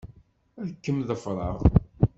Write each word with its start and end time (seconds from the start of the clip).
Ad 0.61 0.69
kem-ḍefṛeɣ. 0.83 1.57